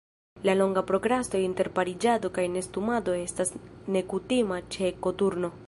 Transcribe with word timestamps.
La 0.47 0.53
longa 0.59 0.83
prokrasto 0.91 1.37
inter 1.49 1.69
pariĝado 1.75 2.31
kaj 2.39 2.47
nestumado 2.55 3.17
estas 3.21 3.55
nekutima 3.97 4.61
ĉe 4.77 4.93
koturnoj. 5.07 5.57